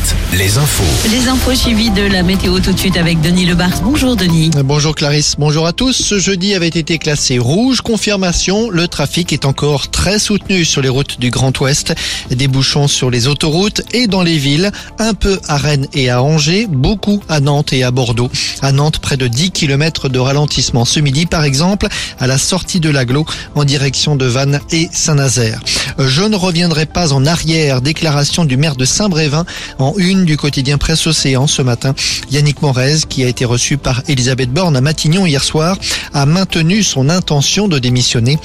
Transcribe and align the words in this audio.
Alouette, 0.00 0.14
les 0.32 0.58
infos. 0.58 1.08
Les 1.10 1.28
infos 1.28 1.54
suivies 1.54 1.90
de 1.90 2.02
la 2.02 2.22
météo 2.22 2.58
tout 2.60 2.72
de 2.72 2.78
suite 2.78 2.96
avec 2.96 3.20
Denis 3.20 3.46
Lebars. 3.46 3.80
Bonjour 3.82 4.16
Denis. 4.16 4.50
Bonjour 4.64 4.94
Clarisse, 4.94 5.34
bonjour 5.38 5.66
à 5.66 5.72
tous. 5.72 5.92
Ce 5.92 6.18
jeudi 6.18 6.54
avait 6.54 6.68
été 6.68 6.98
classé 6.98 7.38
rouge. 7.38 7.80
Confirmation, 7.80 8.70
le 8.70 8.88
trafic 8.88 9.32
est 9.32 9.44
encore 9.44 9.90
très 9.90 10.18
soutenu 10.18 10.64
sur 10.64 10.82
les 10.82 10.88
routes 10.88 11.18
du 11.18 11.30
Grand 11.30 11.58
Ouest. 11.60 11.94
Des 12.30 12.48
bouchons 12.48 12.88
sur 12.88 13.10
les 13.10 13.28
autoroutes 13.28 13.82
et 13.92 14.06
dans 14.06 14.22
les 14.22 14.38
villes. 14.38 14.70
Un 14.98 15.14
peu 15.14 15.38
à 15.48 15.56
Rennes 15.56 15.86
et 15.92 16.10
à 16.10 16.22
Angers, 16.22 16.66
beaucoup 16.68 17.20
à 17.28 17.40
Nantes 17.40 17.72
et 17.72 17.82
à 17.82 17.90
Bordeaux. 17.90 18.30
À 18.62 18.72
Nantes, 18.72 18.98
près 18.98 19.16
de 19.16 19.26
10 19.26 19.50
km 19.52 20.08
de 20.08 20.18
ralentissement 20.18 20.84
ce 20.84 21.00
midi, 21.00 21.26
par 21.26 21.44
exemple, 21.44 21.88
à 22.18 22.26
la 22.26 22.38
sortie 22.38 22.80
de 22.80 22.90
l'aglo 22.90 23.24
en 23.54 23.64
direction 23.64 24.16
de 24.16 24.26
Vannes 24.26 24.60
et 24.70 24.88
Saint-Nazaire. 24.92 25.60
Je 25.98 26.22
ne 26.22 26.36
reviendrai 26.36 26.86
pas 26.86 27.12
en 27.12 27.26
arrière. 27.26 27.80
Déclaration 27.80 28.44
du 28.44 28.56
maire 28.56 28.76
de 28.76 28.84
Saint-Brévin 28.84 29.44
en 29.78 29.94
une 29.96 30.24
du 30.24 30.36
quotidien 30.36 30.78
Presse 30.78 31.06
Océan 31.06 31.46
ce 31.46 31.62
matin. 31.62 31.94
Yannick 32.30 32.62
Morez, 32.62 32.98
qui 33.08 33.24
a 33.24 33.28
été 33.28 33.44
reçu 33.44 33.76
par 33.76 34.02
Elisabeth 34.08 34.50
Borne 34.50 34.76
à 34.76 34.80
Matignon 34.80 35.26
hier 35.26 35.42
soir, 35.42 35.76
a 36.12 36.26
maintenu 36.26 36.82
son 36.82 37.08
intention 37.08 37.68
de 37.68 37.78
démissionner. 37.78 38.38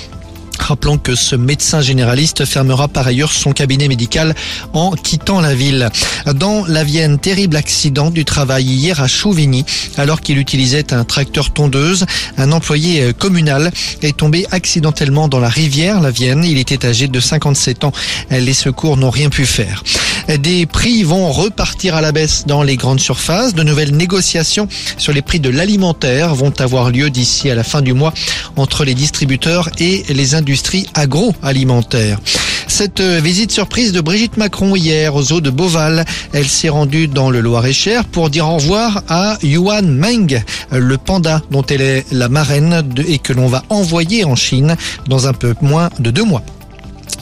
Rappelons 0.66 0.98
que 0.98 1.14
ce 1.14 1.36
médecin 1.36 1.80
généraliste 1.80 2.44
fermera 2.44 2.88
par 2.88 3.06
ailleurs 3.06 3.32
son 3.32 3.52
cabinet 3.52 3.88
médical 3.88 4.34
en 4.74 4.94
quittant 4.94 5.40
la 5.40 5.54
ville. 5.54 5.92
Dans 6.34 6.66
la 6.66 6.84
Vienne, 6.84 7.20
terrible 7.20 7.56
accident 7.56 8.10
du 8.10 8.26
travail 8.26 8.66
hier 8.66 9.00
à 9.00 9.08
Chouvigny. 9.08 9.64
Alors 9.96 10.22
qu'il 10.22 10.40
utilisait 10.40 10.92
un 10.92 11.04
tracteur 11.04 11.52
tondeuse, 11.52 12.08
un 12.40 12.52
employé 12.52 13.14
communal 13.14 13.72
est 14.02 14.18
tombé 14.18 14.48
accidentellement 14.50 15.28
dans 15.28 15.40
la 15.40 15.50
rivière, 15.50 16.02
la 16.02 16.10
Vienne. 16.10 16.44
Il 16.44 16.58
était 16.58 16.84
âgé 16.88 17.08
de 17.08 17.20
57 17.20 17.84
ans. 17.84 17.92
Les 18.32 18.56
secours 18.56 18.98
n'ont 18.98 19.12
rien 19.12 19.30
pu 19.30 19.46
faire. 19.46 19.84
Des 20.28 20.66
prix 20.66 21.04
vont 21.04 21.32
repartir 21.32 21.96
à 21.96 22.02
la 22.02 22.12
baisse 22.12 22.46
dans 22.48 22.64
les 22.64 22.78
grandes 22.78 23.00
surfaces. 23.00 23.54
De 23.54 23.64
nouvelles 23.64 23.96
négociations 23.96 24.68
sur 24.98 25.14
les 25.14 25.22
prix 25.22 25.40
de 25.40 25.50
l'alimentaire 25.50 26.34
vont 26.34 26.54
avoir 26.60 26.90
lieu 26.90 27.10
d'ici 27.10 27.50
à 27.50 27.56
la 27.56 27.64
fin 27.64 27.82
du 27.82 27.94
mois 27.94 28.14
entre 28.56 28.86
les 28.86 28.96
distributeurs 28.96 29.70
et 29.80 30.04
les 30.10 30.36
industries 30.36 30.88
agroalimentaires. 30.96 32.20
Cette 32.68 33.02
visite 33.02 33.52
surprise 33.52 33.92
de 33.92 34.02
Brigitte 34.02 34.38
Macron 34.38 34.76
hier 34.76 35.16
aux 35.16 35.32
eaux 35.32 35.42
de 35.42 35.52
Beauval, 35.52 36.04
elle 36.34 36.48
s'est 36.48 36.70
rendue 36.70 37.08
dans 37.08 37.30
le 37.30 37.40
Loir-et-Cher 37.40 38.06
pour 38.06 38.30
dire 38.30 38.50
au 38.50 38.56
revoir 38.56 39.04
à 39.08 39.38
Yuan 39.44 39.88
Meng, 39.88 40.44
le 40.72 40.98
panda 40.98 41.42
dont 41.52 41.64
elle 41.64 41.82
est 41.82 42.06
la 42.12 42.30
marraine 42.30 42.84
et 43.08 43.20
que 43.20 43.34
l'on 43.34 43.48
va 43.48 43.64
envoyer 43.70 44.26
en 44.26 44.36
Chine 44.36 44.76
dans 45.08 45.28
un 45.28 45.34
peu 45.34 45.54
moins 45.62 45.90
de 46.00 46.10
deux 46.10 46.26
mois. 46.26 46.44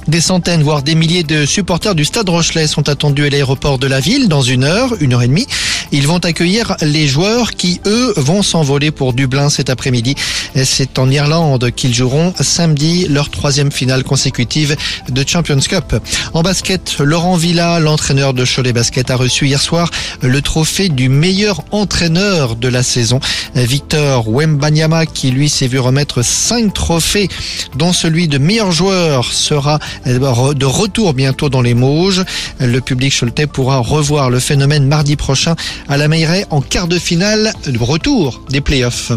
Des 0.07 0.21
centaines, 0.21 0.63
voire 0.63 0.83
des 0.83 0.95
milliers 0.95 1.23
de 1.23 1.45
supporters 1.45 1.95
du 1.95 2.03
Stade 2.03 2.27
Rochelet 2.27 2.67
sont 2.67 2.89
attendus 2.89 3.25
à 3.25 3.29
l'aéroport 3.29 3.79
de 3.79 3.87
la 3.87 3.99
ville 3.99 4.27
dans 4.27 4.41
une 4.41 4.63
heure, 4.63 4.93
une 4.99 5.13
heure 5.13 5.21
et 5.21 5.27
demie. 5.27 5.47
Ils 5.95 6.07
vont 6.07 6.17
accueillir 6.17 6.75
les 6.81 7.07
joueurs 7.07 7.51
qui, 7.51 7.79
eux, 7.85 8.13
vont 8.17 8.41
s'envoler 8.41 8.89
pour 8.89 9.13
Dublin 9.13 9.51
cet 9.51 9.69
après-midi. 9.69 10.15
C'est 10.63 10.97
en 10.97 11.07
Irlande 11.07 11.69
qu'ils 11.69 11.93
joueront 11.93 12.33
samedi 12.39 13.07
leur 13.07 13.29
troisième 13.29 13.71
finale 13.71 14.03
consécutive 14.03 14.75
de 15.09 15.23
Champions 15.27 15.59
Cup. 15.59 15.95
En 16.33 16.41
basket, 16.41 16.97
Laurent 16.97 17.35
Villa, 17.35 17.79
l'entraîneur 17.79 18.33
de 18.33 18.43
Cholet 18.43 18.73
Basket, 18.73 19.11
a 19.11 19.15
reçu 19.15 19.45
hier 19.45 19.61
soir 19.61 19.91
le 20.21 20.41
trophée 20.41 20.89
du 20.89 21.09
meilleur 21.09 21.63
entraîneur 21.69 22.55
de 22.55 22.67
la 22.69 22.81
saison. 22.81 23.19
Victor 23.53 24.27
Wembanyama, 24.27 25.05
qui 25.05 25.29
lui 25.29 25.47
s'est 25.47 25.67
vu 25.67 25.77
remettre 25.77 26.23
cinq 26.23 26.73
trophées, 26.73 27.29
dont 27.77 27.93
celui 27.93 28.27
de 28.27 28.39
meilleur 28.39 28.71
joueur, 28.71 29.31
sera 29.31 29.77
de 30.07 30.65
retour 30.65 31.13
bientôt 31.13 31.49
dans 31.49 31.61
les 31.61 31.75
Mauges. 31.75 32.23
Le 32.59 32.81
public 32.81 33.15
choletais 33.15 33.45
pourra 33.45 33.77
revoir 33.77 34.31
le 34.31 34.39
phénomène 34.39 34.87
mardi 34.87 35.15
prochain 35.17 35.55
à 35.87 35.97
la 35.97 36.07
Meilleray 36.07 36.45
en 36.49 36.61
quart 36.61 36.87
de 36.87 36.99
finale 36.99 37.53
de 37.65 37.77
retour 37.79 38.41
des 38.49 38.61
playoffs. 38.61 39.11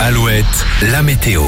Alouette, 0.00 0.44
la 0.90 1.02
météo. 1.02 1.42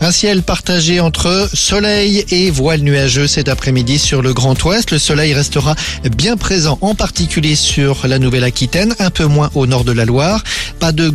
Un 0.00 0.12
ciel 0.12 0.44
partagé 0.44 1.00
entre 1.00 1.48
soleil 1.52 2.24
et 2.30 2.52
voile 2.52 2.82
nuageux 2.82 3.26
cet 3.26 3.48
après-midi 3.48 3.98
sur 3.98 4.22
le 4.22 4.32
Grand 4.32 4.62
Ouest. 4.64 4.92
Le 4.92 4.98
soleil 4.98 5.34
restera 5.34 5.74
bien 6.16 6.36
présent, 6.36 6.78
en 6.82 6.94
particulier 6.94 7.56
sur 7.56 8.06
la 8.06 8.20
Nouvelle-Aquitaine, 8.20 8.94
un 9.00 9.10
peu 9.10 9.24
moins 9.24 9.50
au 9.56 9.66
nord 9.66 9.82
de 9.82 9.90
la 9.90 10.04
Loire. 10.04 10.44
Pas 10.78 10.92
de 10.92 11.08